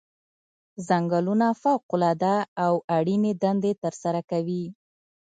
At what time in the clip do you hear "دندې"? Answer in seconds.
3.43-3.71